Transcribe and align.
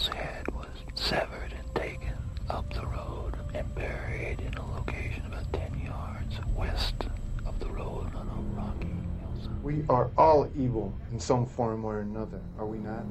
criminal's 0.00 0.08
head 0.08 0.46
was 0.54 0.68
severed 0.94 1.52
and 1.52 1.74
taken 1.74 2.14
up 2.48 2.72
the 2.72 2.86
road 2.86 3.34
and 3.54 3.74
buried 3.74 4.40
in 4.40 4.54
a 4.54 4.72
location 4.74 5.24
about 5.26 5.52
10 5.52 5.80
yards 5.84 6.38
west 6.56 6.94
of 7.46 7.58
the 7.60 7.66
road 7.66 8.06
on 8.14 8.28
a 8.28 8.60
rocky 8.60 8.88
hillside. 9.20 9.62
We 9.62 9.84
are 9.88 10.10
all 10.16 10.48
evil 10.56 10.92
in 11.12 11.20
some 11.20 11.46
form 11.46 11.84
or 11.84 12.00
another, 12.00 12.40
are 12.58 12.66
we 12.66 12.78
not? 12.78 13.04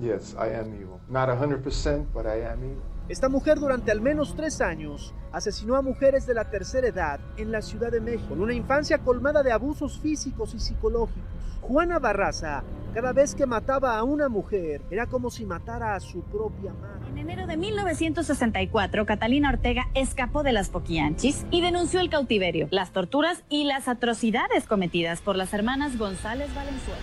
Yes, 0.00 0.34
I 0.38 0.48
am 0.48 0.74
evil. 0.74 1.00
Not 1.08 1.28
100%, 1.28 2.06
but 2.12 2.26
I 2.26 2.40
am 2.42 2.64
evil. 2.64 2.82
Esta 3.06 3.28
mujer 3.28 3.60
durante 3.60 3.92
al 3.92 4.00
menos 4.00 4.34
tres 4.34 4.62
años 4.62 5.12
asesinó 5.30 5.76
a 5.76 5.82
mujeres 5.82 6.26
de 6.26 6.32
la 6.32 6.48
tercera 6.48 6.88
edad 6.88 7.20
en 7.36 7.52
la 7.52 7.60
Ciudad 7.60 7.92
de 7.92 8.00
México, 8.00 8.30
con 8.30 8.40
una 8.40 8.54
infancia 8.54 8.98
colmada 8.98 9.42
de 9.42 9.52
abusos 9.52 10.00
físicos 10.00 10.54
y 10.54 10.58
psicológicos. 10.58 11.22
Juana 11.60 11.98
Barraza, 11.98 12.64
cada 12.94 13.12
vez 13.12 13.34
que 13.34 13.44
mataba 13.44 13.98
a 13.98 14.04
una 14.04 14.28
mujer, 14.28 14.80
era 14.88 15.06
como 15.06 15.28
si 15.28 15.44
matara 15.44 15.96
a 15.96 16.00
su 16.00 16.22
propia 16.22 16.72
madre. 16.72 17.08
En 17.10 17.18
enero 17.18 17.46
de 17.48 17.56
1964, 17.56 19.04
Catalina 19.04 19.50
Ortega 19.50 19.88
escapó 19.94 20.44
de 20.44 20.52
las 20.52 20.68
Poquianchis 20.68 21.44
y 21.50 21.60
denunció 21.60 21.98
el 21.98 22.08
cautiverio, 22.08 22.68
las 22.70 22.92
torturas 22.92 23.42
y 23.48 23.64
las 23.64 23.88
atrocidades 23.88 24.66
cometidas 24.66 25.20
por 25.20 25.34
las 25.34 25.52
hermanas 25.52 25.98
González 25.98 26.54
Valenzuela. 26.54 27.00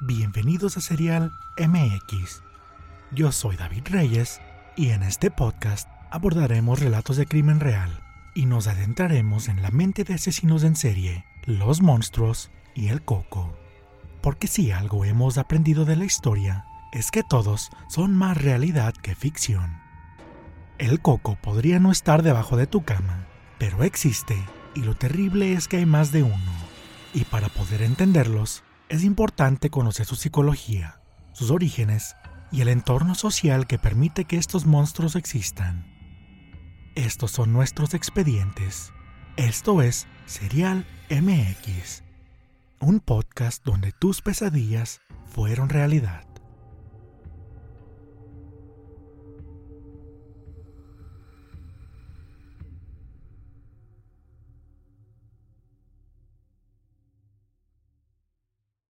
Bienvenidos 0.00 0.78
a 0.78 0.80
Serial 0.80 1.30
MX. 1.58 2.42
Yo 3.12 3.32
soy 3.32 3.56
David 3.56 3.82
Reyes 3.90 4.40
y 4.76 4.90
en 4.90 5.02
este 5.02 5.30
podcast 5.30 5.88
abordaremos 6.10 6.80
relatos 6.80 7.16
de 7.16 7.26
crimen 7.26 7.60
real 7.60 8.02
y 8.34 8.46
nos 8.46 8.66
adentraremos 8.66 9.48
en 9.48 9.62
la 9.62 9.70
mente 9.70 10.04
de 10.04 10.14
asesinos 10.14 10.62
en 10.62 10.76
serie, 10.76 11.24
los 11.44 11.80
monstruos 11.80 12.50
y 12.74 12.88
el 12.88 13.02
coco. 13.02 13.56
Porque 14.20 14.46
si 14.46 14.72
algo 14.72 15.04
hemos 15.04 15.38
aprendido 15.38 15.84
de 15.84 15.96
la 15.96 16.04
historia 16.04 16.66
es 16.92 17.10
que 17.10 17.22
todos 17.22 17.70
son 17.88 18.14
más 18.14 18.36
realidad 18.36 18.94
que 18.94 19.14
ficción. 19.14 19.78
El 20.78 21.00
coco 21.00 21.36
podría 21.42 21.78
no 21.80 21.90
estar 21.90 22.22
debajo 22.22 22.56
de 22.56 22.66
tu 22.66 22.84
cama, 22.84 23.26
pero 23.58 23.82
existe 23.82 24.36
y 24.74 24.80
lo 24.80 24.94
terrible 24.94 25.54
es 25.54 25.68
que 25.68 25.78
hay 25.78 25.86
más 25.86 26.12
de 26.12 26.22
uno. 26.22 26.52
Y 27.14 27.24
para 27.24 27.48
poder 27.48 27.82
entenderlos, 27.82 28.62
es 28.88 29.02
importante 29.02 29.70
conocer 29.70 30.04
su 30.04 30.16
psicología, 30.16 31.00
sus 31.32 31.50
orígenes 31.50 32.14
y 32.52 32.60
el 32.60 32.68
entorno 32.68 33.14
social 33.14 33.66
que 33.66 33.78
permite 33.78 34.26
que 34.26 34.36
estos 34.36 34.66
monstruos 34.66 35.16
existan. 35.16 35.95
Estos 36.96 37.30
son 37.30 37.52
nuestros 37.52 37.92
expedientes. 37.92 38.90
Esto 39.36 39.82
es 39.82 40.06
Serial 40.24 40.86
MX, 41.10 42.02
un 42.80 43.00
podcast 43.00 43.62
donde 43.66 43.92
tus 43.92 44.22
pesadillas 44.22 45.02
fueron 45.26 45.68
realidad. 45.68 46.24